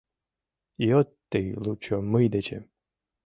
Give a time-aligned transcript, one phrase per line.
[0.87, 2.63] Йод тый лучо мый дечем